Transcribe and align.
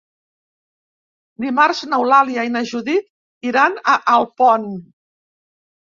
Dimarts 1.45 1.83
n'Eulàlia 1.93 2.47
i 2.49 2.53
na 2.57 2.65
Judit 2.73 3.49
iran 3.53 3.81
a 3.97 4.03
Alpont. 4.19 4.71